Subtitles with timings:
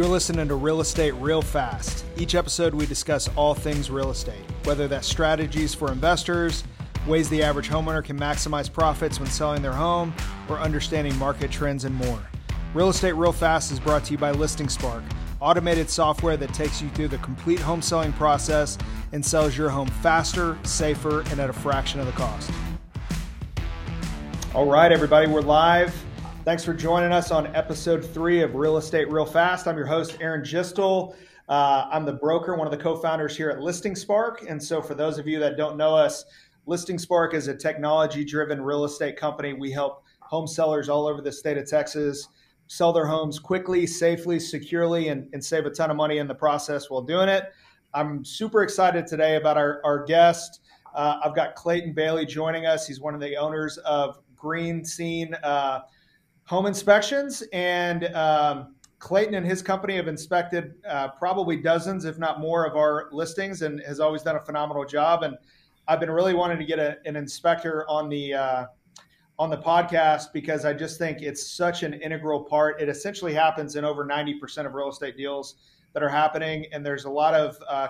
[0.00, 2.06] You're listening to Real Estate Real Fast.
[2.16, 6.64] Each episode, we discuss all things real estate, whether that's strategies for investors,
[7.06, 10.14] ways the average homeowner can maximize profits when selling their home,
[10.48, 12.18] or understanding market trends and more.
[12.72, 15.02] Real Estate Real Fast is brought to you by Listing Spark,
[15.38, 18.78] automated software that takes you through the complete home selling process
[19.12, 22.50] and sells your home faster, safer, and at a fraction of the cost.
[24.54, 25.94] All right, everybody, we're live.
[26.42, 29.68] Thanks for joining us on episode three of Real Estate Real Fast.
[29.68, 31.14] I'm your host, Aaron Gistel.
[31.50, 34.42] Uh, I'm the broker, one of the co founders here at Listing Spark.
[34.48, 36.24] And so, for those of you that don't know us,
[36.64, 39.52] Listing Spark is a technology driven real estate company.
[39.52, 42.26] We help home sellers all over the state of Texas
[42.68, 46.34] sell their homes quickly, safely, securely, and, and save a ton of money in the
[46.34, 47.52] process while doing it.
[47.92, 50.60] I'm super excited today about our, our guest.
[50.94, 52.86] Uh, I've got Clayton Bailey joining us.
[52.86, 55.34] He's one of the owners of Green Scene.
[55.42, 55.80] Uh,
[56.50, 57.44] home inspections.
[57.52, 62.74] And um, Clayton and his company have inspected uh, probably dozens, if not more, of
[62.74, 65.22] our listings and has always done a phenomenal job.
[65.22, 65.36] And
[65.86, 68.66] I've been really wanting to get a, an inspector on the uh,
[69.38, 72.80] on the podcast because I just think it's such an integral part.
[72.82, 75.54] It essentially happens in over 90% of real estate deals
[75.94, 76.66] that are happening.
[76.72, 77.88] And there's a lot of, uh,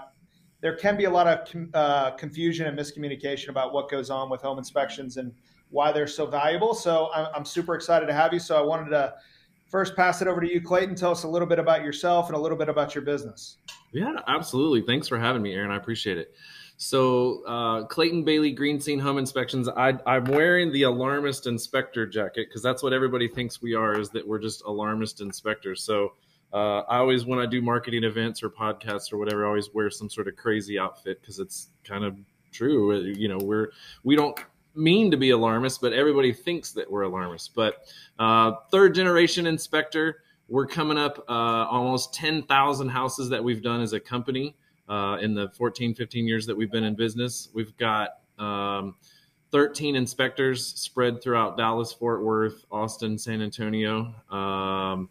[0.61, 4.29] there can be a lot of com- uh, confusion and miscommunication about what goes on
[4.29, 5.17] with home inspections.
[5.17, 5.33] And
[5.71, 6.75] why they're so valuable.
[6.75, 8.41] So I'm, I'm super excited to have you.
[8.41, 9.15] So I wanted to
[9.69, 10.95] first pass it over to you, Clayton.
[10.95, 13.57] Tell us a little bit about yourself and a little bit about your business.
[13.93, 14.83] Yeah, absolutely.
[14.83, 15.71] Thanks for having me, Aaron.
[15.71, 16.33] I appreciate it.
[16.77, 19.69] So, uh, Clayton Bailey Green Scene Home Inspections.
[19.69, 24.09] I, am wearing the alarmist inspector jacket because that's what everybody thinks we are is
[24.11, 25.83] that we're just alarmist inspectors.
[25.83, 26.15] So,
[26.55, 29.91] uh, I always, when I do marketing events or podcasts or whatever, I always wear
[29.91, 32.17] some sort of crazy outfit because it's kind of
[32.51, 32.99] true.
[32.99, 33.69] You know, we're
[34.03, 34.39] we don't
[34.81, 37.49] mean to be alarmists, but everybody thinks that we're alarmists.
[37.49, 37.87] But
[38.19, 43.93] uh, third generation inspector, we're coming up uh, almost 10,000 houses that we've done as
[43.93, 44.57] a company
[44.89, 47.49] uh, in the 14, 15 years that we've been in business.
[47.55, 48.97] We've got um,
[49.53, 54.15] 13 inspectors spread throughout Dallas, Fort Worth, Austin, San Antonio.
[54.31, 55.09] Um,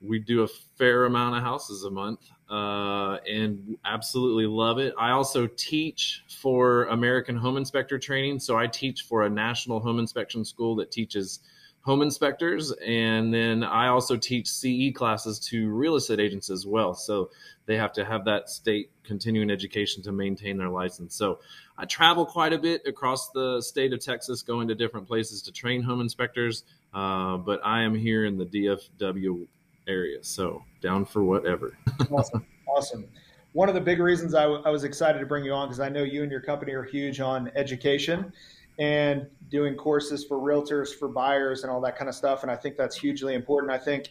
[0.00, 4.94] we do a fair amount of houses a month uh, and absolutely love it.
[4.98, 8.40] I also teach for American Home Inspector training.
[8.40, 11.40] So I teach for a national home inspection school that teaches
[11.82, 12.72] home inspectors.
[12.84, 16.94] And then I also teach CE classes to real estate agents as well.
[16.94, 17.30] So
[17.66, 21.14] they have to have that state continuing education to maintain their license.
[21.14, 21.40] So
[21.76, 25.52] I travel quite a bit across the state of Texas, going to different places to
[25.52, 26.64] train home inspectors.
[26.92, 29.46] Uh, but I am here in the DFW
[29.88, 30.18] area.
[30.22, 31.76] So down for whatever.
[32.10, 32.46] awesome.
[32.68, 33.06] Awesome.
[33.52, 35.80] One of the big reasons I, w- I was excited to bring you on because
[35.80, 38.32] I know you and your company are huge on education
[38.78, 42.42] and doing courses for realtors, for buyers, and all that kind of stuff.
[42.42, 43.72] And I think that's hugely important.
[43.72, 44.10] I think,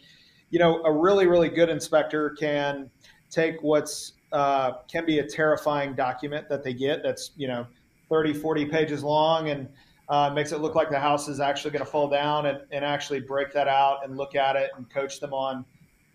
[0.50, 2.90] you know, a really, really good inspector can
[3.30, 7.66] take what's uh, can be a terrifying document that they get that's, you know,
[8.10, 9.68] 30, 40 pages long and
[10.08, 12.84] uh, makes it look like the house is actually going to fall down and, and
[12.84, 15.64] actually break that out and look at it and coach them on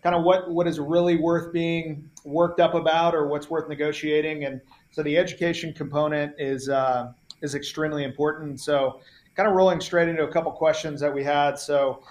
[0.02, 4.44] kind of what, what is really worth being worked up about or what's worth negotiating.
[4.44, 4.60] And
[4.90, 8.60] so the education component is, uh, is extremely important.
[8.60, 9.00] So
[9.36, 11.58] kind of rolling straight into a couple questions that we had.
[11.58, 12.02] So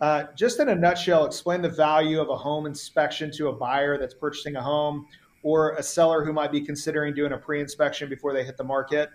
[0.00, 3.98] uh, just in a nutshell, explain the value of a home inspection to a buyer
[3.98, 5.06] that's purchasing a home
[5.42, 9.10] or a seller who might be considering doing a pre-inspection before they hit the market.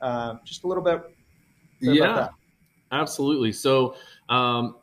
[0.00, 1.02] Uh, just a little bit
[1.80, 2.28] yeah,
[2.92, 3.52] absolutely.
[3.52, 3.96] So,
[4.28, 4.76] um,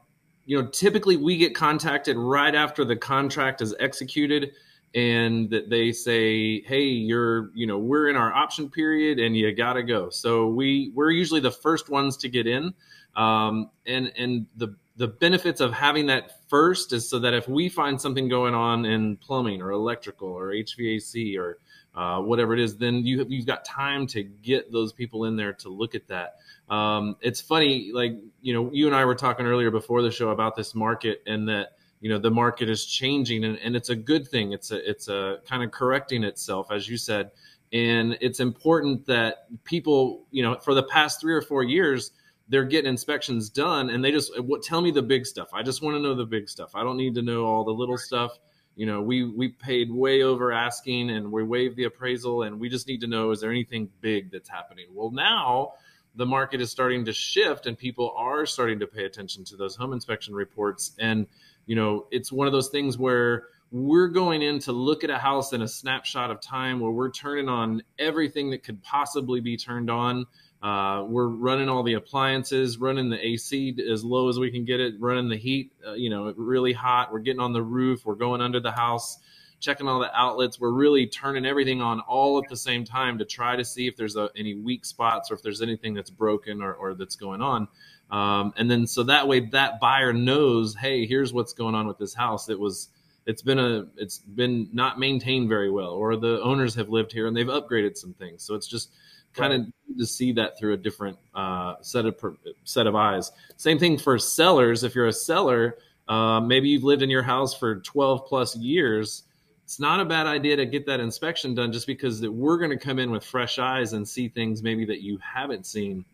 [0.45, 4.51] you know, typically we get contacted right after the contract is executed
[4.94, 9.51] and that they say, "Hey, you're, you know, we're in our option period and you
[9.53, 12.73] got to go." So we we're usually the first ones to get in.
[13.16, 17.67] Um, and and the the benefits of having that first is so that if we
[17.67, 21.59] find something going on in plumbing or electrical or HVAC or
[21.95, 25.35] uh, whatever it is, then you have, you've got time to get those people in
[25.35, 26.35] there to look at that.
[26.69, 30.29] Um, it's funny, like you know, you and I were talking earlier before the show
[30.29, 33.95] about this market and that you know the market is changing and, and it's a
[33.95, 34.51] good thing.
[34.53, 37.31] It's a it's a kind of correcting itself, as you said,
[37.72, 42.11] and it's important that people, you know, for the past three or four years
[42.47, 45.49] they're getting inspections done and they just uh, what tell me the big stuff.
[45.53, 46.75] I just want to know the big stuff.
[46.75, 48.37] I don't need to know all the little stuff.
[48.75, 52.69] You know we we paid way over asking and we waived the appraisal and we
[52.69, 54.87] just need to know is there anything big that's happening?
[54.93, 55.73] Well now
[56.17, 59.75] the market is starting to shift and people are starting to pay attention to those
[59.75, 60.91] home inspection reports.
[60.99, 61.27] And
[61.65, 65.17] you know it's one of those things where we're going in to look at a
[65.17, 69.57] house in a snapshot of time where we're turning on everything that could possibly be
[69.57, 70.25] turned on
[70.66, 74.79] Uh, we're running all the appliances, running the AC as low as we can get
[74.79, 77.14] it, running the heat, uh, you know, really hot.
[77.14, 78.03] We're getting on the roof.
[78.03, 79.20] We're going under the house,
[79.59, 80.59] checking all the outlets.
[80.59, 83.96] We're really turning everything on all at the same time to try to see if
[83.96, 87.44] there's a, any weak spots or if there's anything that's broken or, or that's going
[87.44, 87.67] on.
[88.09, 92.00] Um, and then so that way that buyer knows, hey, here's what's going on with
[92.00, 92.50] this house.
[92.50, 92.90] It was
[93.28, 97.28] it's been a it's been not maintained very well, or the owners have lived here
[97.28, 98.41] and they've upgraded some things.
[98.41, 98.90] So it's just
[99.35, 99.59] kind right.
[99.61, 102.16] of to see that through a different uh, set of
[102.64, 103.32] set of eyes.
[103.58, 104.84] Same thing for sellers.
[104.84, 105.78] If you're a seller,
[106.08, 109.23] uh, maybe you've lived in your house for 12 plus years.
[109.64, 112.70] It's not a bad idea to get that inspection done, just because that we're going
[112.70, 116.05] to come in with fresh eyes and see things maybe that you haven't seen,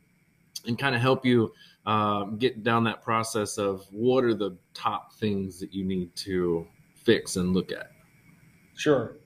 [0.65, 1.51] and kind of help you
[1.85, 6.65] uh, get down that process of what are the top things that you need to
[6.95, 7.91] fix and look at.
[8.75, 9.17] Sure.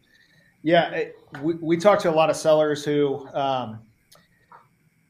[0.65, 3.81] Yeah, it, we, we talk to a lot of sellers who um,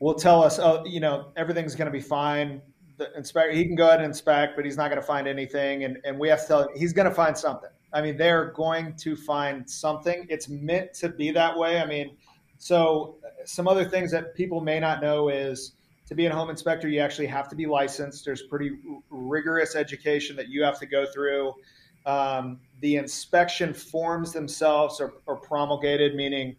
[0.01, 2.61] will tell us, oh, you know, everything's going to be fine.
[2.97, 5.85] The inspector, he can go ahead and inspect, but he's not going to find anything.
[5.85, 7.69] And, and we have to tell him he's going to find something.
[7.93, 10.25] I mean, they're going to find something.
[10.27, 11.79] It's meant to be that way.
[11.79, 12.17] I mean,
[12.57, 13.15] so
[13.45, 15.71] some other things that people may not know is
[16.07, 18.25] to be a home inspector, you actually have to be licensed.
[18.25, 18.71] There's pretty
[19.09, 21.53] rigorous education that you have to go through.
[22.05, 26.55] Um, the inspection forms themselves are, are promulgated, meaning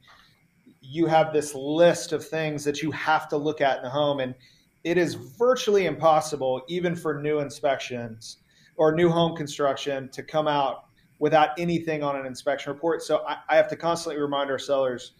[0.81, 4.19] you have this list of things that you have to look at in the home.
[4.19, 4.35] And
[4.83, 8.39] it is virtually impossible, even for new inspections
[8.75, 10.87] or new home construction, to come out
[11.21, 13.03] without anything on an inspection report.
[13.03, 15.13] So I, I have to constantly remind our sellers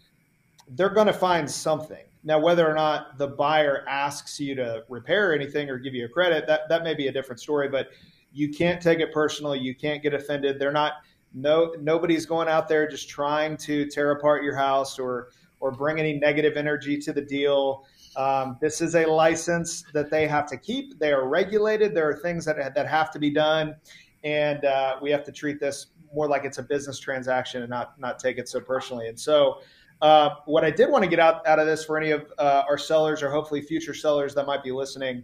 [0.71, 2.03] they're going to find something.
[2.25, 6.09] Now, whether or not the buyer asks you to repair anything or give you a
[6.09, 7.69] credit, that, that may be a different story.
[7.69, 7.91] But
[8.37, 9.55] you can't take it personal.
[9.55, 10.59] You can't get offended.
[10.59, 10.93] They're not
[11.33, 15.29] no nobody's going out there just trying to tear apart your house or
[15.59, 17.85] or bring any negative energy to the deal.
[18.15, 20.99] Um, this is a license that they have to keep.
[20.99, 21.95] They are regulated.
[21.95, 23.75] There are things that that have to be done,
[24.23, 27.99] and uh, we have to treat this more like it's a business transaction and not
[27.99, 29.07] not take it so personally.
[29.07, 29.61] And so,
[30.03, 32.63] uh, what I did want to get out out of this for any of uh,
[32.69, 35.23] our sellers or hopefully future sellers that might be listening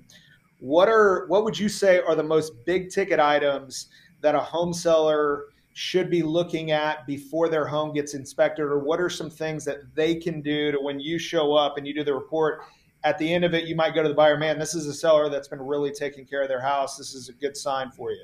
[0.64, 3.88] what are what would you say are the most big ticket items
[4.22, 8.64] that a home seller should be looking at before their home gets inspected?
[8.64, 11.86] Or what are some things that they can do to when you show up and
[11.86, 12.62] you do the report
[13.04, 14.94] at the end of it you might go to the buyer man this is a
[14.94, 16.96] seller that's been really taking care of their house.
[16.96, 18.24] This is a good sign for you.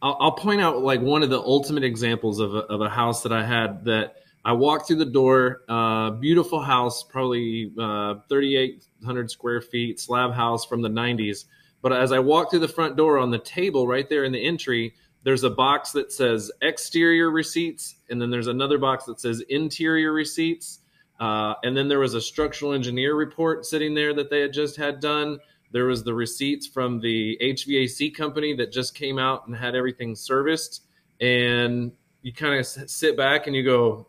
[0.00, 3.22] I'll, I'll point out like one of the ultimate examples of a, of a house
[3.24, 9.30] that i had that I walked through the door, uh, beautiful house, probably uh, 3,800
[9.30, 11.44] square feet, slab house from the 90s.
[11.80, 14.44] But as I walked through the front door on the table right there in the
[14.44, 14.94] entry,
[15.24, 20.12] there's a box that says exterior receipts, and then there's another box that says interior
[20.12, 20.80] receipts.
[21.20, 24.76] Uh, and then there was a structural engineer report sitting there that they had just
[24.76, 25.38] had done.
[25.70, 30.16] There was the receipts from the HVAC company that just came out and had everything
[30.16, 30.82] serviced.
[31.20, 31.92] And
[32.22, 34.08] you kind of sit back and you go,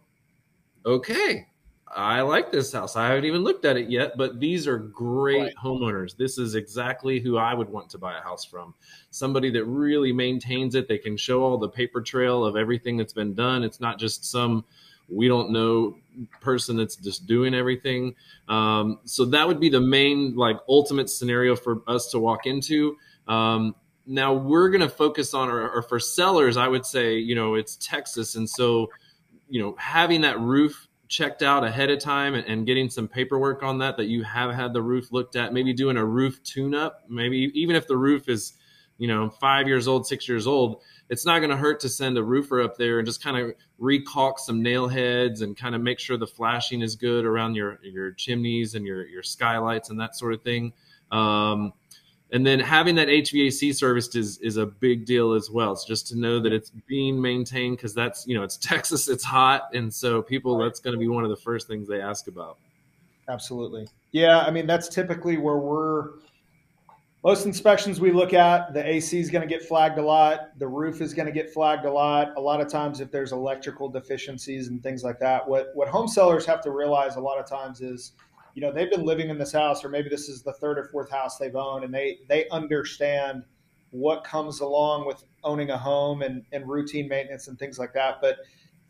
[0.86, 1.48] okay,
[1.96, 2.96] I like this house.
[2.96, 5.56] I haven't even looked at it yet, but these are great right.
[5.56, 6.18] homeowners.
[6.18, 8.74] This is exactly who I would want to buy a house from.
[9.12, 10.88] Somebody that really maintains it.
[10.88, 13.64] They can show all the paper trail of everything that's been done.
[13.64, 14.66] It's not just some
[15.10, 15.96] we don't know
[16.42, 18.16] person that's just doing everything.
[18.48, 22.98] Um, so that would be the main like ultimate scenario for us to walk into.
[23.28, 23.76] Um,
[24.06, 27.56] now we're going to focus on, or, or for sellers, I would say, you know,
[27.56, 28.90] it's Texas, and so
[29.50, 33.62] you know, having that roof checked out ahead of time and, and, getting some paperwork
[33.62, 36.74] on that that you have had the roof looked at maybe doing a roof tune
[36.74, 38.54] up maybe even if the roof is
[38.98, 42.18] you know five years old six years old it's not going to hurt to send
[42.18, 45.82] a roofer up there and just kind of recaulk some nail heads and kind of
[45.82, 50.00] make sure the flashing is good around your your chimneys and your your skylights and
[50.00, 50.74] that sort of thing.
[51.12, 51.74] Um,
[52.34, 55.72] and then having that HVAC serviced is is a big deal as well.
[55.72, 59.24] It's just to know that it's being maintained because that's you know it's Texas, it's
[59.24, 62.28] hot, and so people that's going to be one of the first things they ask
[62.28, 62.58] about.
[63.30, 64.40] Absolutely, yeah.
[64.40, 66.10] I mean that's typically where we're
[67.24, 68.74] most inspections we look at.
[68.74, 70.60] The AC is going to get flagged a lot.
[70.60, 72.34] The roof is going to get flagged a lot.
[72.36, 76.08] A lot of times, if there's electrical deficiencies and things like that, what what home
[76.08, 78.14] sellers have to realize a lot of times is
[78.54, 80.86] you know they've been living in this house or maybe this is the third or
[80.86, 83.44] fourth house they've owned and they they understand
[83.94, 88.20] what comes along with owning a home and, and routine maintenance and things like that.
[88.22, 88.38] But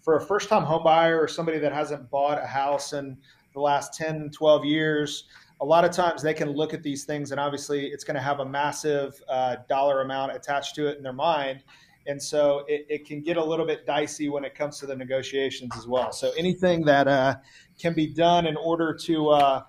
[0.01, 3.17] for a first time home buyer or somebody that hasn't bought a house in
[3.53, 5.25] the last 10 12 years
[5.61, 8.21] a lot of times they can look at these things and obviously it's going to
[8.21, 11.63] have a massive uh, dollar amount attached to it in their mind
[12.07, 14.95] and so it, it, can get a little bit dicey when it comes to the
[14.95, 16.11] negotiations as well.
[16.11, 17.35] So anything that uh,
[17.79, 19.63] can be done in order to uh,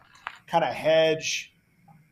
[0.46, 1.52] kind of hedge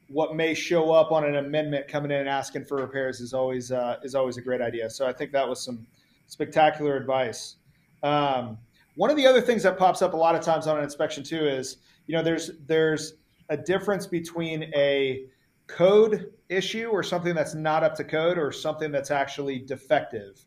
[0.08, 3.72] what may show up on an amendment coming in and asking for repairs is always
[3.72, 4.88] uh, is always a great idea.
[4.90, 5.86] So I think that was some
[6.26, 7.56] spectacular advice.
[8.02, 8.58] Um,
[8.94, 11.24] one of the other things that pops up a lot of times on an inspection
[11.24, 13.14] too is you know there's there's
[13.48, 15.24] a difference between a
[15.66, 20.44] code issue or something that's not up to code or something that's actually defective,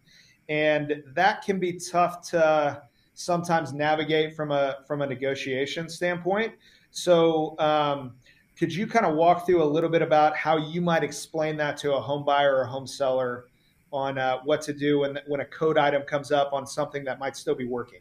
[0.49, 2.81] and that can be tough to
[3.13, 6.53] sometimes navigate from a from a negotiation standpoint.
[6.91, 8.15] So um,
[8.57, 11.77] could you kind of walk through a little bit about how you might explain that
[11.77, 13.45] to a home buyer or a home seller
[13.91, 17.19] on uh, what to do when, when a code item comes up on something that
[17.19, 17.99] might still be working?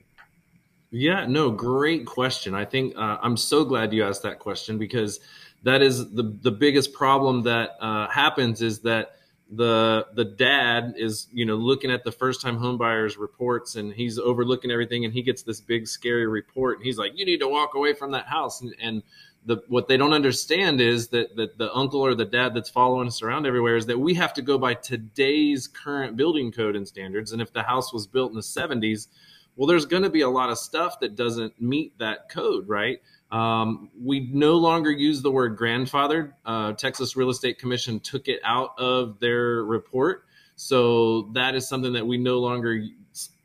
[0.90, 2.54] Yeah, no, great question.
[2.54, 5.18] I think uh, I'm so glad you asked that question because
[5.64, 9.16] that is the the biggest problem that uh, happens is that
[9.50, 13.92] the the dad is you know looking at the first time home buyers reports and
[13.92, 17.40] he's overlooking everything and he gets this big scary report and he's like you need
[17.40, 19.02] to walk away from that house and, and
[19.46, 23.08] the what they don't understand is that, that the uncle or the dad that's following
[23.08, 26.88] us around everywhere is that we have to go by today's current building code and
[26.88, 27.32] standards.
[27.32, 29.08] And if the house was built in the 70s,
[29.56, 33.00] well, there's going to be a lot of stuff that doesn't meet that code, right?
[33.30, 36.32] Um, we no longer use the word grandfathered.
[36.44, 40.24] Uh, Texas Real Estate Commission took it out of their report.
[40.56, 42.84] So that is something that we no longer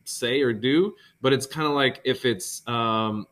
[0.03, 0.95] say or do.
[1.21, 3.27] But it's kind of like if it's um,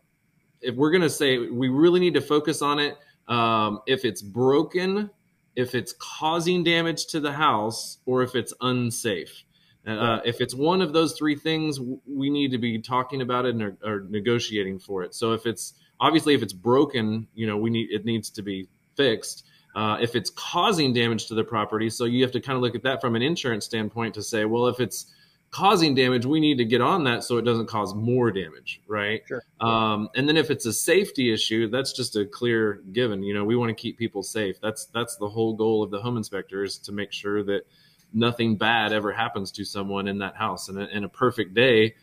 [0.62, 4.22] if we're going to say we really need to focus on it, um, if it's
[4.22, 5.10] broken,
[5.56, 9.44] if it's causing damage to the house, or if it's unsafe.
[9.88, 13.62] Uh, if it's one of those three things, we need to be talking about it
[13.62, 15.16] or, or, negotiating for it.
[15.16, 18.68] So if it's obviously if it's broken, you know, we need it needs to be
[18.98, 19.46] fixed.
[19.76, 22.76] Uh, if it's causing damage to the property, so you have to kind of look
[22.76, 25.14] at that from an insurance standpoint to say, well, if it's
[25.52, 29.22] causing damage, we need to get on that so it doesn't cause more damage, right?
[29.28, 29.42] Sure.
[29.62, 33.24] Um, and then if it's a safety issue, that's just a clear given.
[33.24, 34.60] You know, we want to keep people safe.
[34.62, 37.62] That's that's the whole goal of the home inspector is to make sure that
[38.14, 40.70] nothing bad ever happens to someone in that house.
[40.70, 41.96] And in a perfect day,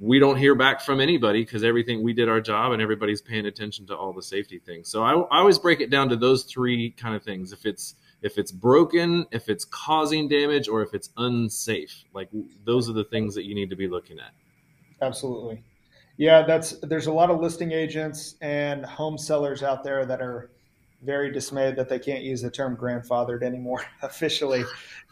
[0.00, 3.46] we don't hear back from anybody because everything we did our job and everybody's paying
[3.46, 4.88] attention to all the safety things.
[4.88, 7.52] So I, I always break it down to those three kind of things.
[7.52, 12.04] If it's if it's broken, if it's causing damage, or if it's unsafe.
[12.14, 12.28] Like
[12.64, 14.32] those are the things that you need to be looking at.
[15.02, 15.62] Absolutely.
[16.16, 20.50] Yeah, that's there's a lot of listing agents and home sellers out there that are
[21.02, 24.64] very dismayed that they can't use the term grandfathered anymore officially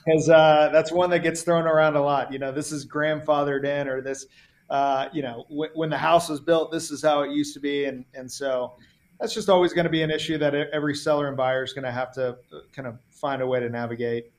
[0.04, 2.32] because uh, that's one that gets thrown around a lot.
[2.32, 4.26] You know, this is grandfathered in, or this,
[4.70, 7.60] uh, you know, w- when the house was built, this is how it used to
[7.60, 8.74] be, and and so
[9.20, 11.84] that's just always going to be an issue that every seller and buyer is going
[11.84, 14.30] to have to uh, kind of find a way to navigate.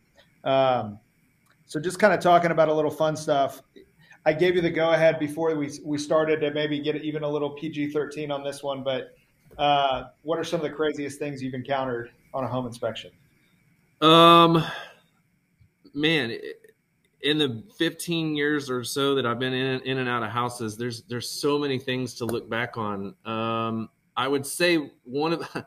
[0.44, 1.00] Um,
[1.66, 3.62] so just kind of talking about a little fun stuff.
[4.26, 7.30] I gave you the go ahead before we we started to maybe get even a
[7.30, 9.16] little PG thirteen on this one, but
[9.60, 13.12] uh, what are some of the craziest things you've encountered on a home inspection?
[14.02, 14.64] Um,
[15.94, 16.36] man,
[17.22, 20.78] in the 15 years or so that I've been in in and out of houses,
[20.78, 23.14] there's there's so many things to look back on.
[23.26, 25.48] Um, I would say one of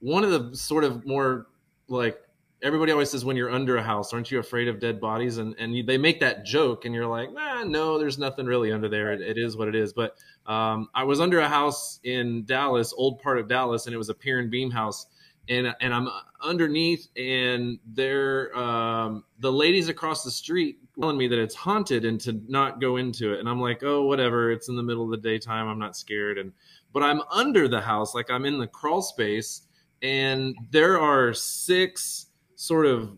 [0.00, 1.46] one of the sort of more
[1.88, 2.18] like
[2.62, 5.38] everybody always says when you're under a house, aren't you afraid of dead bodies?
[5.38, 8.72] And and you, they make that joke, and you're like, nah, no, there's nothing really
[8.72, 9.12] under there.
[9.12, 9.92] it, it is what it is.
[9.92, 13.98] But um, I was under a house in Dallas, old part of Dallas, and it
[13.98, 15.06] was a pier and beam house.
[15.50, 16.10] And, and I'm
[16.42, 22.20] underneath, and they're um, the ladies across the street telling me that it's haunted and
[22.20, 23.40] to not go into it.
[23.40, 24.52] And I'm like, oh, whatever.
[24.52, 25.66] It's in the middle of the daytime.
[25.66, 26.36] I'm not scared.
[26.36, 26.52] And
[26.92, 29.62] but I'm under the house, like I'm in the crawl space,
[30.02, 32.27] and there are six
[32.58, 33.16] sort of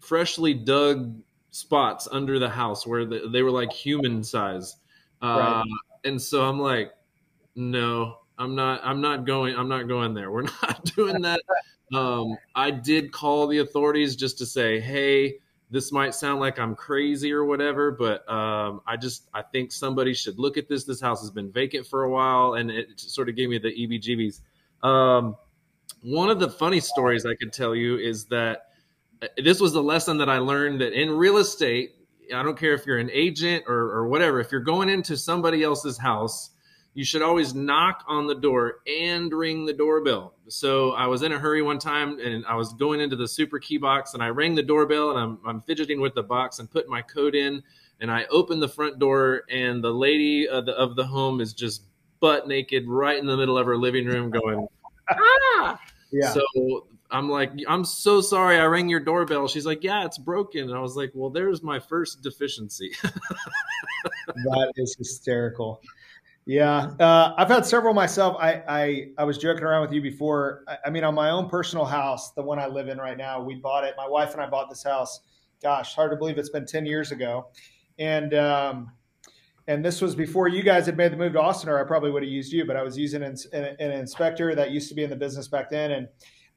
[0.00, 1.14] freshly dug
[1.50, 4.76] spots under the house where the, they were like human size.
[5.22, 5.64] Uh, right.
[6.04, 6.92] And so I'm like,
[7.54, 8.80] no, I'm not.
[8.82, 9.54] I'm not going.
[9.54, 10.30] I'm not going there.
[10.32, 11.40] We're not doing that.
[11.92, 15.38] Um, I did call the authorities just to say, hey,
[15.70, 20.14] this might sound like I'm crazy or whatever, but um, I just I think somebody
[20.14, 20.84] should look at this.
[20.84, 23.72] This house has been vacant for a while, and it sort of gave me the
[23.72, 24.40] EBGBs.
[24.86, 25.36] Um,
[26.02, 28.68] one of the funny stories I could tell you is that
[29.22, 31.96] uh, this was the lesson that I learned that in real estate,
[32.34, 35.62] I don't care if you're an agent or, or whatever, if you're going into somebody
[35.62, 36.50] else's house
[36.98, 40.34] you should always knock on the door and ring the doorbell.
[40.48, 43.60] So I was in a hurry one time and I was going into the Supra
[43.60, 46.68] key box and I rang the doorbell and I'm, I'm fidgeting with the box and
[46.68, 47.62] putting my code in
[48.00, 51.52] and I open the front door and the lady of the, of the home is
[51.52, 51.84] just
[52.18, 54.66] butt naked right in the middle of her living room going,
[55.08, 55.80] ah!
[56.10, 56.32] Yeah.
[56.32, 59.48] So I'm like, I'm so sorry I rang your doorbell.
[59.48, 60.64] She's like, yeah, it's broken.
[60.64, 62.90] And I was like, well, there's my first deficiency.
[63.02, 65.80] that is hysterical.
[66.48, 68.34] Yeah, uh, I've had several myself.
[68.40, 70.64] I, I I was joking around with you before.
[70.66, 73.38] I, I, mean, on my own personal house, the one I live in right now,
[73.38, 73.92] we bought it.
[73.98, 75.20] My wife and I bought this house.
[75.62, 77.48] Gosh, hard to believe it's been ten years ago,
[77.98, 78.92] and um,
[79.68, 82.10] and this was before you guys had made the move to Austin, or I probably
[82.10, 82.64] would have used you.
[82.64, 85.70] But I was using an, an inspector that used to be in the business back
[85.70, 86.08] then, and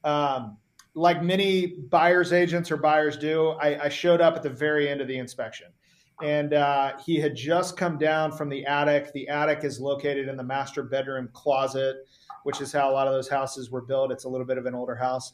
[0.03, 0.58] um,
[0.96, 5.00] like many buyers agents or buyers do, I, I showed up at the very end
[5.01, 5.68] of the inspection
[6.22, 9.12] and uh, he had just come down from the attic.
[9.13, 12.08] The attic is located in the master bedroom closet,
[12.44, 14.12] which is how a lot of those houses were built.
[14.12, 15.34] It's a little bit of an older house.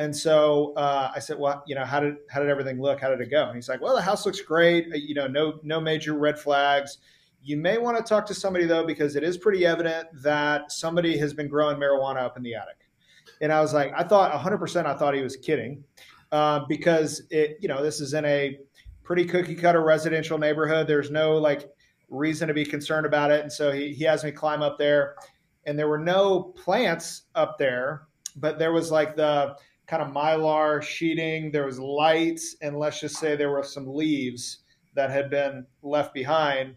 [0.00, 3.02] And so uh, I said, "Well, you know, how did how did everything look?
[3.02, 4.90] How did it go?" And he's like, "Well, the house looks great.
[4.90, 6.98] Uh, you know, no no major red flags.
[7.42, 11.18] You may want to talk to somebody though, because it is pretty evident that somebody
[11.18, 12.88] has been growing marijuana up in the attic."
[13.42, 14.86] And I was like, I thought 100%.
[14.86, 15.84] I thought he was kidding
[16.32, 18.58] uh, because it, you know, this is in a
[19.02, 20.86] pretty cookie cutter residential neighborhood.
[20.86, 21.70] There's no like
[22.08, 23.42] reason to be concerned about it.
[23.42, 25.16] And so he, he has me climb up there
[25.66, 29.56] and there were no plants up there, but there was like the
[29.90, 34.58] kind of mylar sheeting, there was lights, and let's just say there were some leaves
[34.94, 36.76] that had been left behind.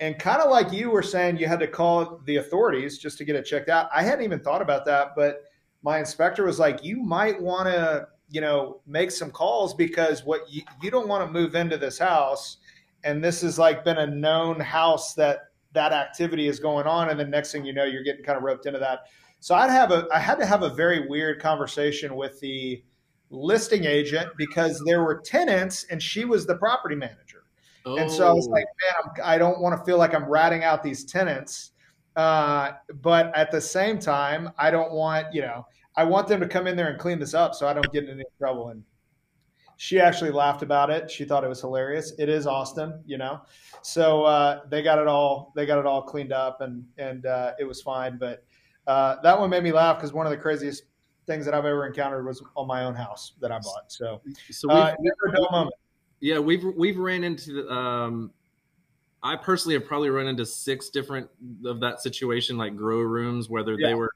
[0.00, 3.24] And kind of like you were saying, you had to call the authorities just to
[3.24, 3.88] get it checked out.
[3.94, 5.44] I hadn't even thought about that, but
[5.82, 10.50] my inspector was like, you might want to you know, make some calls because what
[10.50, 12.58] you, you don't want to move into this house.
[13.04, 17.10] And this has like been a known house that that activity is going on.
[17.10, 19.00] And the next thing you know, you're getting kind of roped into that.
[19.46, 22.82] So I'd have a, I had to have a very weird conversation with the
[23.30, 27.44] listing agent because there were tenants and she was the property manager.
[27.84, 27.96] Oh.
[27.96, 28.82] And so I was like, oh.
[28.84, 31.70] man, I'm, I do not want to feel like I'm ratting out these tenants.
[32.16, 36.48] Uh, but at the same time, I don't want, you know, I want them to
[36.48, 38.70] come in there and clean this up so I don't get in any trouble.
[38.70, 38.82] And
[39.76, 41.08] she actually laughed about it.
[41.08, 42.12] She thought it was hilarious.
[42.18, 43.42] It is Austin, you know.
[43.82, 47.52] So uh, they got it all they got it all cleaned up and and uh,
[47.60, 48.18] it was fine.
[48.18, 48.42] But
[48.86, 50.84] uh, that one made me laugh because one of the craziest
[51.26, 53.90] things that I've ever encountered was on my own house that I bought.
[53.90, 55.76] So, so uh, we've, never a dull moment.
[56.20, 57.68] Yeah, we've we've ran into.
[57.68, 58.30] Um,
[59.22, 61.28] I personally have probably run into six different
[61.64, 63.88] of that situation, like grow rooms, whether yeah.
[63.88, 64.12] they were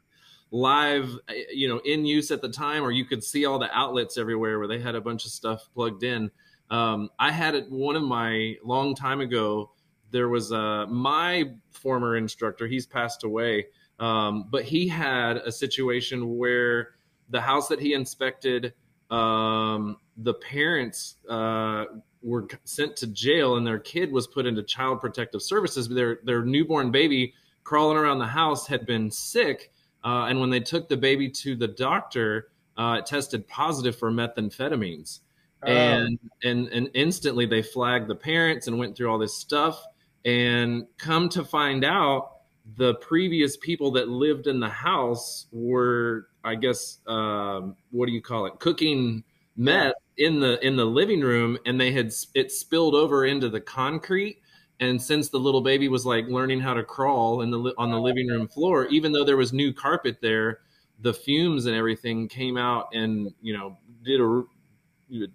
[0.51, 3.71] live, eh, you know, in use at the time, or you could see all the
[3.77, 6.31] outlets everywhere where they had a bunch of stuff plugged in.
[6.71, 9.71] Um, I had it one of my long time ago.
[10.12, 12.66] There was uh, my former instructor.
[12.66, 13.66] He's passed away,
[14.01, 16.91] um, but he had a situation where
[17.29, 18.75] the house that he inspected,
[19.11, 21.85] um, the parents uh,
[22.23, 25.89] were sent to jail, and their kid was put into child protective services.
[25.89, 29.71] Their their newborn baby crawling around the house had been sick
[30.03, 34.11] uh, and when they took the baby to the doctor, uh, it tested positive for
[34.11, 35.21] methamphetamines.
[35.63, 35.71] Oh.
[35.71, 39.83] And, and and instantly they flagged the parents and went through all this stuff.
[40.25, 42.39] And come to find out,
[42.76, 48.22] the previous people that lived in the house were, I guess, um, what do you
[48.22, 49.24] call it, cooking
[49.56, 53.61] meth in the in the living room, and they had it spilled over into the
[53.61, 54.38] concrete.
[54.78, 58.00] And since the little baby was like learning how to crawl in the on the
[58.00, 60.61] living room floor even though there was new carpet there
[61.00, 64.42] the fumes and everything came out and you know did a,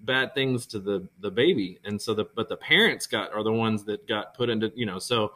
[0.01, 1.79] bad things to the the baby.
[1.83, 4.85] And so the but the parents got are the ones that got put into you
[4.85, 5.33] know so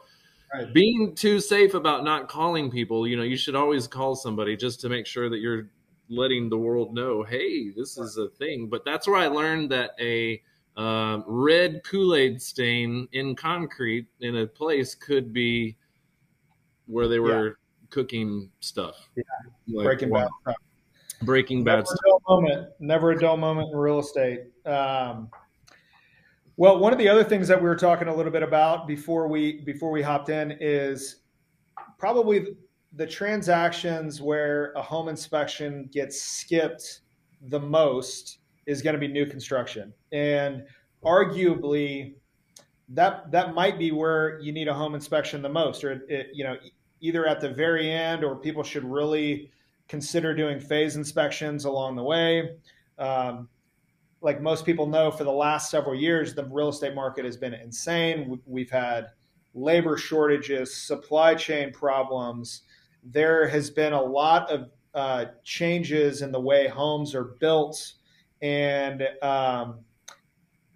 [0.54, 0.72] right.
[0.72, 4.80] being too safe about not calling people you know you should always call somebody just
[4.80, 5.68] to make sure that you're
[6.08, 9.92] letting the world know hey this is a thing but that's where i learned that
[10.00, 10.42] a
[10.76, 15.76] uh, red Kool Aid stain in concrete in a place could be
[16.86, 17.52] where they were yeah.
[17.90, 19.08] cooking stuff.
[19.16, 19.22] Yeah,
[19.68, 20.28] like, Breaking wow.
[20.44, 20.54] Bad.
[21.22, 21.74] Breaking Bad.
[21.74, 21.98] Never stuff.
[21.98, 22.68] a dull moment.
[22.80, 24.44] Never a dull moment in real estate.
[24.64, 25.28] Um,
[26.60, 29.28] well, one of the other things that we were talking a little bit about before
[29.28, 31.22] we before we hopped in is
[31.98, 32.48] probably
[32.92, 37.00] the transactions where a home inspection gets skipped
[37.48, 39.94] the most is going to be new construction.
[40.12, 40.64] And
[41.02, 42.16] arguably,
[42.90, 46.44] that that might be where you need a home inspection the most, or it, you
[46.44, 46.56] know,
[47.00, 49.50] either at the very end, or people should really
[49.88, 52.50] consider doing phase inspections along the way.
[52.98, 53.48] Um,
[54.20, 57.54] like most people know, for the last several years, the real estate market has been
[57.54, 58.38] insane.
[58.44, 59.06] We've had
[59.54, 62.62] labor shortages, supply chain problems.
[63.02, 67.94] There has been a lot of uh, changes in the way homes are built
[68.42, 69.80] and um,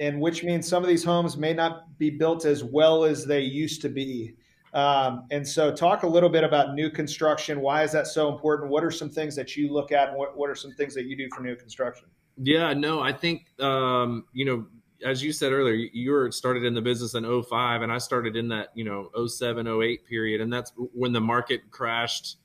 [0.01, 3.41] and which means some of these homes may not be built as well as they
[3.41, 4.35] used to be.
[4.73, 7.61] Um, and so, talk a little bit about new construction.
[7.61, 8.71] Why is that so important?
[8.71, 11.05] What are some things that you look at, and what, what are some things that
[11.05, 12.09] you do for new construction?
[12.37, 14.67] Yeah, no, I think um, you know
[15.05, 18.37] as you said earlier, you were started in the business in 05 and I started
[18.37, 20.41] in that, you know, 07, 08 period.
[20.41, 22.39] And that's when the market crashed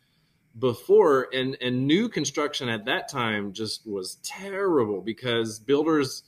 [0.58, 6.24] before and, and new construction at that time just was terrible because builders,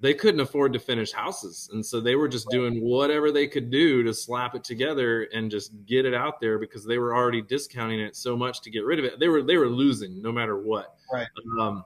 [0.00, 1.70] they couldn't afford to finish houses.
[1.72, 5.50] And so they were just doing whatever they could do to slap it together and
[5.50, 8.84] just get it out there because they were already discounting it so much to get
[8.84, 9.18] rid of it.
[9.18, 10.94] They were, they were losing no matter what.
[11.10, 11.28] Right.
[11.58, 11.84] Um,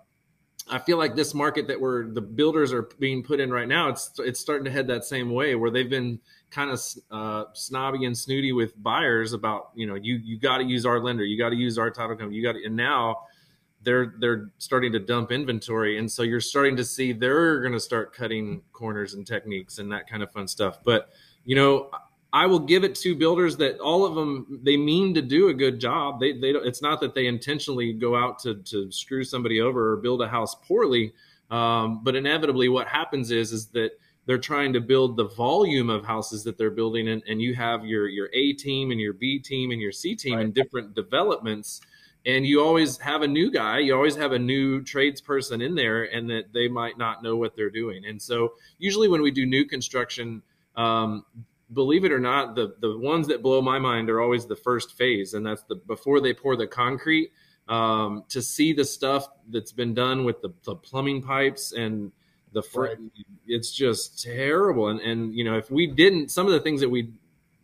[0.71, 3.89] I feel like this market that we're the builders are being put in right now,
[3.89, 8.05] it's it's starting to head that same way where they've been kind of uh, snobby
[8.05, 11.39] and snooty with buyers about you know you you got to use our lender, you
[11.39, 13.19] got to use our title company, you got and now
[13.83, 17.81] they're they're starting to dump inventory, and so you're starting to see they're going to
[17.81, 20.79] start cutting corners and techniques and that kind of fun stuff.
[20.85, 21.11] But
[21.45, 21.91] you know,
[22.33, 25.55] I will give it to builders that all of them they mean to do a
[25.55, 26.21] good job.
[26.21, 29.97] They they it's not that they intentionally go out to to screw somebody over or
[29.97, 31.15] build a house poorly.
[31.51, 33.93] Um, but inevitably, what happens is is that
[34.27, 37.87] they're trying to build the volume of houses that they're building, and, and you have
[37.87, 40.45] your your A team and your B team and your C team right.
[40.45, 41.81] in different developments.
[42.27, 46.05] And you always have a new guy, you always have a new tradesperson in there,
[46.05, 48.05] and that they might not know what they're doing.
[48.05, 50.43] And so, usually, when we do new construction,
[50.77, 51.25] um,
[51.73, 54.97] believe it or not, the the ones that blow my mind are always the first
[54.97, 57.33] phase, and that's the before they pour the concrete.
[57.69, 62.13] Um, to see the stuff that's been done with the, the plumbing pipes and
[62.55, 62.97] the fr- right.
[63.47, 64.89] it's just terrible.
[64.89, 67.11] And and you know if we didn't, some of the things that we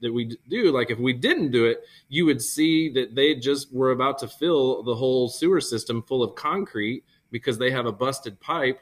[0.02, 3.72] that we do, like if we didn't do it, you would see that they just
[3.72, 7.92] were about to fill the whole sewer system full of concrete because they have a
[7.92, 8.80] busted pipe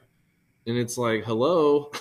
[0.67, 1.91] and it's like hello?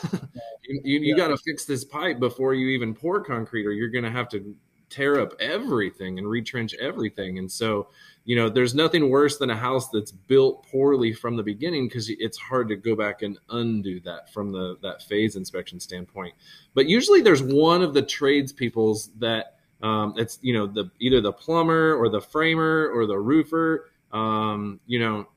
[0.64, 3.90] You, you, you got to fix this pipe before you even pour concrete or you're
[3.90, 4.56] going to have to
[4.90, 7.40] tear up everything and retrench everything.
[7.40, 7.88] And so
[8.26, 12.10] you know there's nothing worse than a house that's built poorly from the beginning because
[12.10, 16.36] it's hard to go back and undo that from the that phase inspection standpoint.
[16.76, 21.34] But usually there's one of the tradespeoples that um, it's you know the either the
[21.34, 25.28] plumber or the framer or the roofer um, you know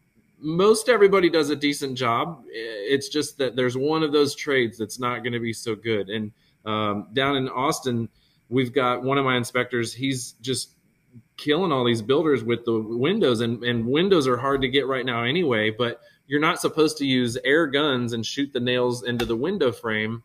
[0.44, 2.44] most everybody does a decent job.
[2.48, 6.10] It's just that there's one of those trades that's not going to be so good.
[6.10, 6.32] And
[6.66, 8.10] um, down in Austin,
[8.50, 9.94] we've got one of my inspectors.
[9.94, 10.76] He's just
[11.38, 15.06] killing all these builders with the windows, and, and windows are hard to get right
[15.06, 15.70] now anyway.
[15.70, 19.72] But you're not supposed to use air guns and shoot the nails into the window
[19.72, 20.22] frame.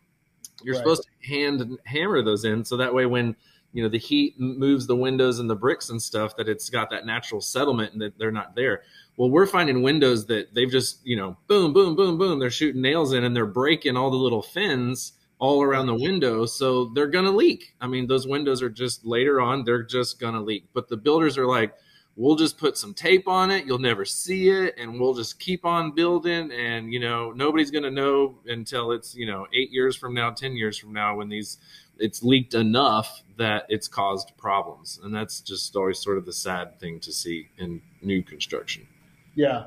[0.62, 0.80] You're right.
[0.80, 3.34] supposed to hand hammer those in, so that way when
[3.72, 6.90] you know the heat moves the windows and the bricks and stuff, that it's got
[6.90, 8.82] that natural settlement and that they're not there.
[9.20, 12.38] Well, we're finding windows that they've just, you know, boom, boom, boom, boom.
[12.38, 16.46] They're shooting nails in and they're breaking all the little fins all around the window.
[16.46, 17.74] So they're going to leak.
[17.82, 20.68] I mean, those windows are just later on, they're just going to leak.
[20.72, 21.74] But the builders are like,
[22.16, 23.66] we'll just put some tape on it.
[23.66, 24.76] You'll never see it.
[24.78, 26.50] And we'll just keep on building.
[26.50, 30.30] And, you know, nobody's going to know until it's, you know, eight years from now,
[30.30, 31.58] 10 years from now when these,
[31.98, 34.98] it's leaked enough that it's caused problems.
[35.04, 38.86] And that's just always sort of the sad thing to see in new construction.
[39.34, 39.66] Yeah.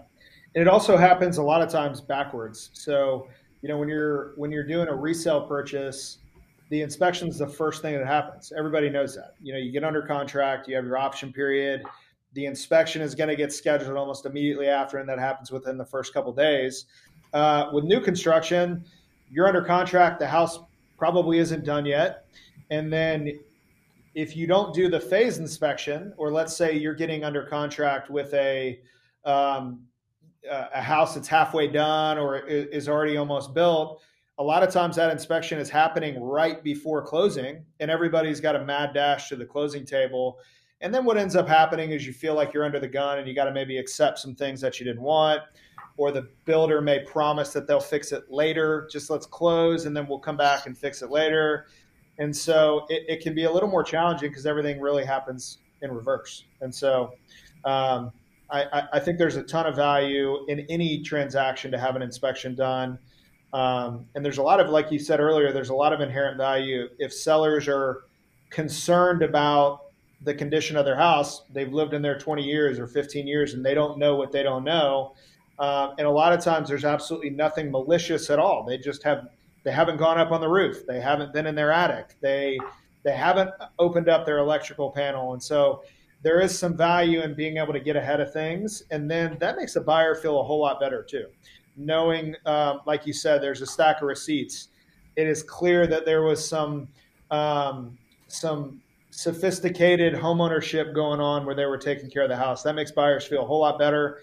[0.56, 2.69] And it also happens a lot of times backwards.
[2.73, 3.28] So,
[3.62, 6.19] you know, when you're when you're doing a resale purchase,
[6.69, 8.54] the inspection is the first thing that happens.
[8.58, 9.36] Everybody knows that.
[9.41, 11.84] You know, you get under contract, you have your option period.
[12.34, 15.86] The inspection is going to get scheduled almost immediately after, and that happens within the
[15.86, 16.86] first couple days.
[17.32, 18.84] Uh, with new construction,
[19.30, 20.19] you're under contract.
[20.19, 20.60] The house
[20.97, 22.26] probably isn't done yet,
[22.71, 23.39] and then
[24.15, 28.34] if you don't do the phase inspection, or let's say you're getting under contract with
[28.34, 28.80] a
[29.25, 29.81] um,
[30.49, 34.01] a house that's halfway done or is already almost built,
[34.39, 38.65] a lot of times that inspection is happening right before closing, and everybody's got a
[38.65, 40.39] mad dash to the closing table.
[40.81, 43.27] And then what ends up happening is you feel like you're under the gun and
[43.27, 45.41] you got to maybe accept some things that you didn't want,
[45.97, 48.89] or the builder may promise that they'll fix it later.
[48.91, 51.67] Just let's close and then we'll come back and fix it later.
[52.17, 55.91] And so it, it can be a little more challenging because everything really happens in
[55.91, 56.43] reverse.
[56.62, 57.13] And so,
[57.65, 58.12] um,
[58.54, 62.54] I, I, think there's a ton of value in any transaction to have an inspection
[62.54, 63.00] done.
[63.52, 66.38] Um, and there's a lot of, like you said earlier, there's a lot of inherent
[66.38, 66.88] value.
[67.00, 68.04] If sellers are
[68.52, 69.82] concerned about
[70.22, 73.66] the condition of their house, they've lived in there 20 years or 15 years and
[73.66, 75.16] they don't know what they don't know.
[75.58, 78.63] Um, and a lot of times there's absolutely nothing malicious at all.
[78.63, 79.30] They just have,
[79.63, 80.86] they haven't gone up on the roof.
[80.86, 82.16] They haven't been in their attic.
[82.22, 82.60] They,
[83.04, 85.34] they haven't opened up their electrical panel.
[85.34, 85.84] And so
[86.23, 88.83] there is some value in being able to get ahead of things.
[88.91, 91.27] And then that makes the buyer feel a whole lot better too.
[91.75, 94.69] Knowing, um, like you said, there's a stack of receipts.
[95.15, 96.88] It is clear that there was some
[97.29, 102.63] um, some sophisticated homeownership going on where they were taking care of the house.
[102.63, 104.19] That makes buyers feel a whole lot better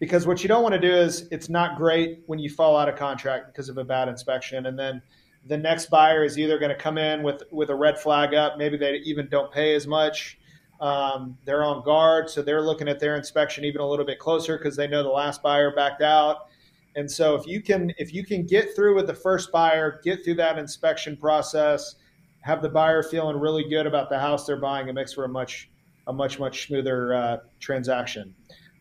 [0.00, 2.88] because what you don't want to do is it's not great when you fall out
[2.88, 5.02] of contract because of a bad inspection, and then
[5.46, 8.58] the next buyer is either going to come in with with a red flag up.
[8.58, 10.38] Maybe they even don't pay as much.
[10.82, 14.58] Um, they're on guard, so they're looking at their inspection even a little bit closer
[14.58, 16.48] because they know the last buyer backed out.
[16.96, 20.24] And so if you can if you can get through with the first buyer, get
[20.24, 21.94] through that inspection process,
[22.40, 25.28] have the buyer feeling really good about the house they're buying, it makes for a
[25.28, 25.70] much
[26.08, 28.34] a much much smoother uh, transaction.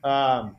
[0.03, 0.57] Um,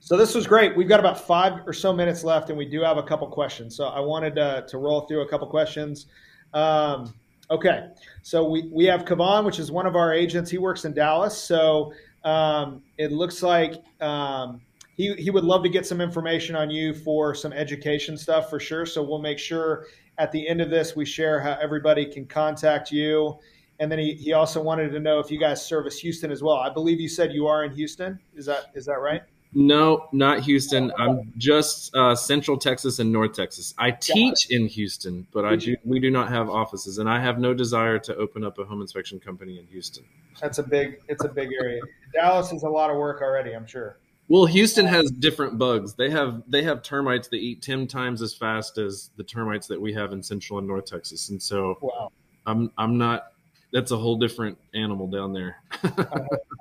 [0.00, 0.76] so this was great.
[0.76, 3.76] We've got about five or so minutes left, and we do have a couple questions.
[3.76, 6.06] So I wanted to, to roll through a couple questions.
[6.52, 7.14] Um,
[7.50, 7.88] okay,
[8.22, 10.50] so we, we have Kavan, which is one of our agents.
[10.50, 11.36] He works in Dallas.
[11.36, 11.92] So
[12.24, 14.60] um, it looks like um,
[14.96, 18.60] he, he would love to get some information on you for some education stuff for
[18.60, 18.84] sure.
[18.84, 19.86] So we'll make sure
[20.18, 23.38] at the end of this we share how everybody can contact you.
[23.80, 26.56] And then he, he also wanted to know if you guys service Houston as well.
[26.56, 28.18] I believe you said you are in Houston.
[28.34, 29.22] Is that is that right?
[29.54, 30.92] No, not Houston.
[30.98, 33.74] I'm just uh, Central Texas and North Texas.
[33.78, 37.38] I teach in Houston, but I do we do not have offices, and I have
[37.38, 40.04] no desire to open up a home inspection company in Houston.
[40.40, 41.00] That's a big.
[41.08, 41.80] It's a big area.
[42.12, 43.54] Dallas is a lot of work already.
[43.54, 43.96] I'm sure.
[44.28, 45.94] Well, Houston has different bugs.
[45.94, 49.80] They have they have termites that eat ten times as fast as the termites that
[49.80, 52.12] we have in Central and North Texas, and so wow.
[52.46, 53.32] I'm I'm not.
[53.72, 55.56] That's a whole different animal down there.
[55.82, 55.88] I,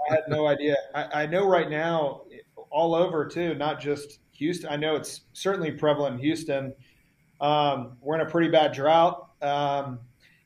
[0.09, 0.75] I, had no idea.
[0.93, 2.23] I, I know right now
[2.69, 4.69] all over too, not just Houston.
[4.69, 6.73] I know it's certainly prevalent in Houston.
[7.41, 9.29] Um, we're in a pretty bad drought.
[9.41, 9.99] Um,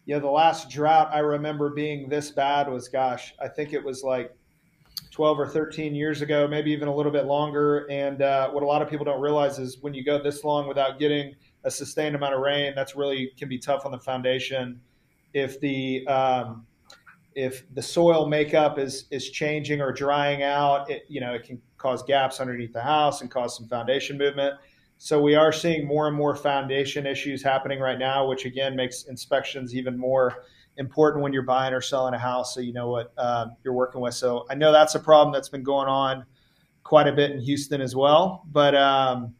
[0.05, 3.83] you know, the last drought I remember being this bad was, gosh, I think it
[3.83, 4.35] was like
[5.11, 7.85] 12 or 13 years ago, maybe even a little bit longer.
[7.89, 10.67] And uh, what a lot of people don't realize is when you go this long
[10.67, 14.81] without getting a sustained amount of rain, that's really can be tough on the foundation.
[15.33, 16.65] If the um,
[17.35, 21.61] if the soil makeup is is changing or drying out, it, you know, it can
[21.81, 24.55] cause gaps underneath the house and cause some foundation movement.
[24.97, 29.03] So we are seeing more and more foundation issues happening right now, which again makes
[29.03, 30.43] inspections even more
[30.77, 33.99] important when you're buying or selling a house, so you know what um, you're working
[33.99, 34.13] with.
[34.13, 36.23] So I know that's a problem that's been going on
[36.83, 38.43] quite a bit in Houston as well.
[38.51, 39.33] But um,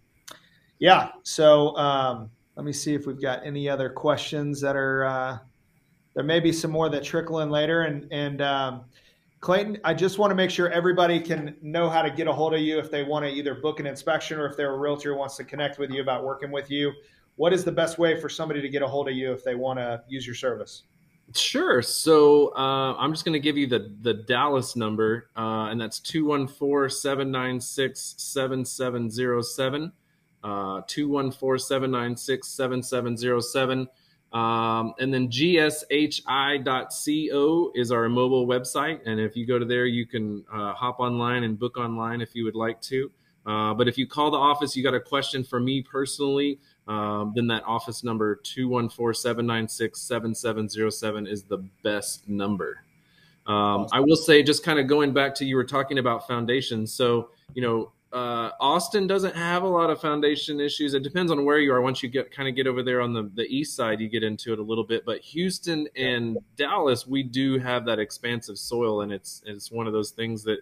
[0.80, 5.06] yeah, so um, let me see if we've got any other questions that are.
[5.06, 5.38] Uh,
[6.13, 8.86] there may be some more that trickle in later, and and um,
[9.41, 12.54] Clayton, I just want to make sure everybody can know how to get a hold
[12.54, 15.15] of you if they want to either book an inspection or if they're a realtor
[15.15, 16.91] wants to connect with you about working with you.
[17.38, 19.56] What is the best way for somebody to get a hold of you if they
[19.56, 20.84] want to use your service?
[21.34, 21.82] Sure.
[21.82, 25.99] So uh, I'm just going to give you the, the Dallas number, uh, and that's
[25.99, 29.91] 214 796 7707.
[30.43, 33.88] Uh, 214 796 7707.
[34.33, 36.11] Um, and then gshi.co
[37.75, 39.01] is our mobile website.
[39.05, 42.33] And if you go to there, you can uh, hop online and book online if
[42.33, 43.11] you would like to.
[43.45, 47.33] Uh, but if you call the office, you got a question for me personally, um,
[47.35, 52.83] then that office number 214 796 7707 is the best number.
[53.47, 56.93] Um, I will say, just kind of going back to you were talking about foundations.
[56.93, 60.93] So, you know, uh, Austin doesn't have a lot of foundation issues.
[60.93, 61.82] It depends on where you are.
[61.82, 64.21] Once you get kind of get over there on the, the east side, you get
[64.21, 65.06] into it a little bit.
[65.06, 69.93] But Houston and Dallas, we do have that expansive soil, and it's it's one of
[69.93, 70.60] those things that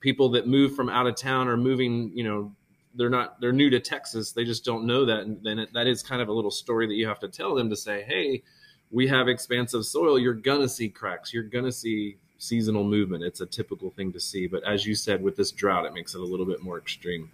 [0.00, 2.12] people that move from out of town are moving.
[2.14, 2.52] You know,
[2.94, 4.32] they're not they're new to Texas.
[4.32, 6.86] They just don't know that, and then it, that is kind of a little story
[6.86, 8.42] that you have to tell them to say, hey,
[8.90, 10.18] we have expansive soil.
[10.18, 11.34] You're gonna see cracks.
[11.34, 13.24] You're gonna see seasonal movement.
[13.24, 16.14] It's a typical thing to see, but as you said, with this drought, it makes
[16.14, 17.30] it a little bit more extreme.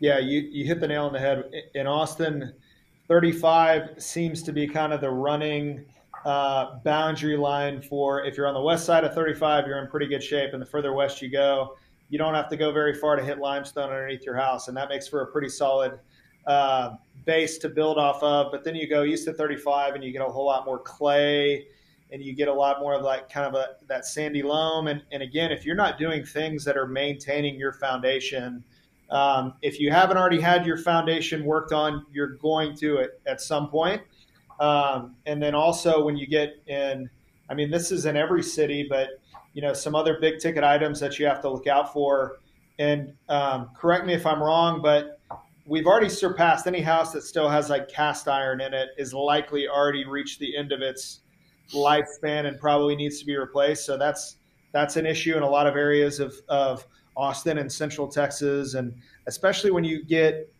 [0.00, 1.50] Yeah, you, you hit the nail on the head.
[1.74, 2.52] In Austin,
[3.08, 5.84] 35 seems to be kind of the running
[6.24, 10.06] uh, boundary line for if you're on the west side of 35, you're in pretty
[10.06, 11.76] good shape, and the further west you go,
[12.10, 14.88] you don't have to go very far to hit limestone underneath your house, and that
[14.88, 15.98] makes for a pretty solid
[16.46, 18.50] uh, base to build off of.
[18.50, 21.66] But then you go east of 35, and you get a whole lot more clay
[22.10, 24.88] and you get a lot more of like kind of a that sandy loam.
[24.88, 28.64] And, and again, if you're not doing things that are maintaining your foundation,
[29.10, 33.40] um, if you haven't already had your foundation worked on, you're going to it at
[33.40, 34.02] some point.
[34.60, 37.08] Um, and then also when you get in,
[37.48, 39.08] I mean, this is in every city, but
[39.54, 42.40] you know, some other big ticket items that you have to look out for.
[42.78, 45.20] And um, correct me if I'm wrong, but
[45.66, 49.68] we've already surpassed any house that still has like cast iron in it is likely
[49.68, 51.20] already reached the end of its
[51.72, 53.84] lifespan and probably needs to be replaced.
[53.84, 54.36] So that's
[54.72, 58.94] that's an issue in a lot of areas of, of Austin and Central Texas, and
[59.26, 60.52] especially when you get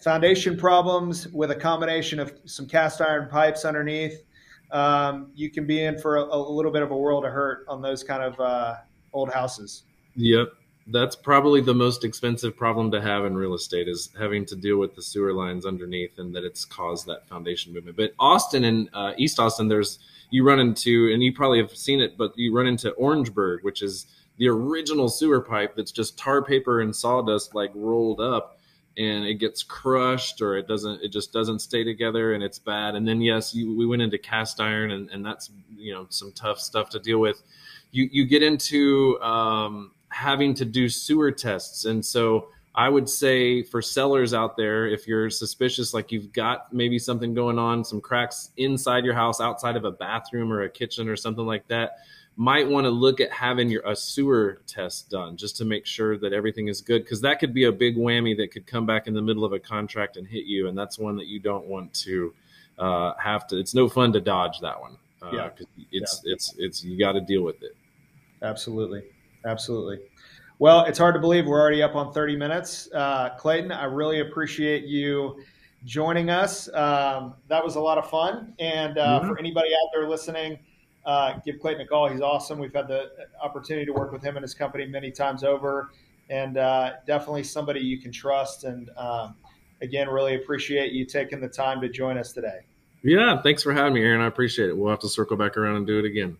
[0.00, 4.24] foundation problems with a combination of some cast iron pipes underneath,
[4.72, 7.64] um, you can be in for a, a, little bit of a world of hurt
[7.68, 8.76] on those kind of uh,
[9.12, 9.82] old houses.
[10.16, 10.48] Yep,
[10.86, 14.78] that's probably the most expensive problem to have in real estate is having to deal
[14.78, 17.96] with the sewer lines underneath and that it's caused that foundation movement.
[17.96, 19.98] But Austin and uh, East Austin, there's
[20.30, 23.82] you run into, and you probably have seen it, but you run into Orangeburg, which
[23.82, 24.06] is
[24.40, 28.58] the original sewer pipe that's just tar paper and sawdust like rolled up
[28.96, 32.94] and it gets crushed or it doesn't it just doesn't stay together and it's bad.
[32.94, 36.32] And then yes you, we went into cast iron and, and that's you know some
[36.32, 37.42] tough stuff to deal with.
[37.90, 42.48] You you get into um, having to do sewer tests and so
[42.80, 47.34] I would say for sellers out there, if you're suspicious, like you've got maybe something
[47.34, 51.14] going on, some cracks inside your house, outside of a bathroom or a kitchen or
[51.14, 51.98] something like that,
[52.36, 56.16] might want to look at having your a sewer test done just to make sure
[56.16, 59.06] that everything is good because that could be a big whammy that could come back
[59.06, 61.66] in the middle of a contract and hit you and that's one that you don't
[61.66, 62.32] want to
[62.78, 65.50] uh, have to it's no fun to dodge that one uh, yeah.
[65.92, 66.32] it's yeah.
[66.32, 67.76] it's it's you got to deal with it.
[68.40, 69.02] Absolutely.
[69.44, 69.98] Absolutely
[70.60, 74.20] well it's hard to believe we're already up on 30 minutes uh, clayton i really
[74.20, 75.42] appreciate you
[75.84, 79.28] joining us um, that was a lot of fun and uh, mm-hmm.
[79.28, 80.56] for anybody out there listening
[81.04, 82.08] uh, give Clayton a call.
[82.08, 82.58] He's awesome.
[82.58, 83.10] We've had the
[83.42, 85.90] opportunity to work with him and his company many times over,
[86.28, 88.64] and uh, definitely somebody you can trust.
[88.64, 89.34] And um,
[89.80, 92.60] again, really appreciate you taking the time to join us today.
[93.02, 94.20] Yeah, thanks for having me, Aaron.
[94.20, 94.76] I appreciate it.
[94.76, 96.36] We'll have to circle back around and do it again.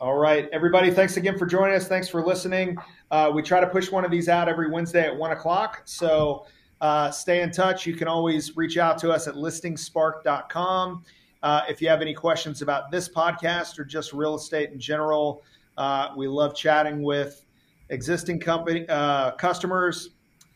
[0.00, 0.90] All right, everybody.
[0.90, 1.88] Thanks again for joining us.
[1.88, 2.76] Thanks for listening.
[3.10, 5.82] Uh, we try to push one of these out every Wednesday at one o'clock.
[5.84, 6.46] So
[6.80, 7.86] uh, stay in touch.
[7.86, 11.04] You can always reach out to us at listingspark.com.
[11.42, 15.42] Uh, if you have any questions about this podcast or just real estate in general,
[15.78, 17.44] uh, we love chatting with
[17.90, 20.10] existing company uh, customers.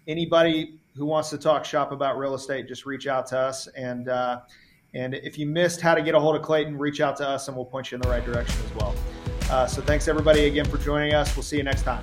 [0.09, 3.69] Anybody who wants to talk shop about real estate, just reach out to us.
[3.69, 4.41] And uh,
[4.93, 7.47] and if you missed how to get a hold of Clayton, reach out to us
[7.47, 8.95] and we'll point you in the right direction as well.
[9.49, 11.37] Uh, so thanks everybody again for joining us.
[11.37, 12.03] We'll see you next time.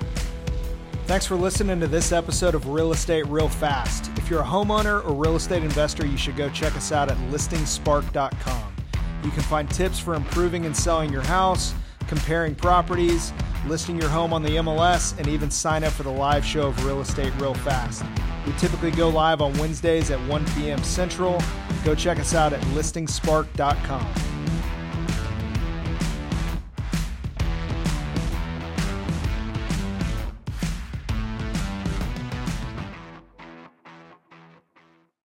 [1.08, 4.10] Thanks for listening to this episode of Real Estate Real Fast.
[4.18, 7.16] If you're a homeowner or real estate investor, you should go check us out at
[7.30, 8.76] listingspark.com.
[9.24, 11.74] You can find tips for improving and selling your house,
[12.08, 13.32] comparing properties,
[13.66, 16.84] listing your home on the MLS, and even sign up for the live show of
[16.84, 18.04] Real Estate Real Fast.
[18.46, 20.84] We typically go live on Wednesdays at 1 p.m.
[20.84, 21.42] Central.
[21.86, 24.27] Go check us out at listingspark.com.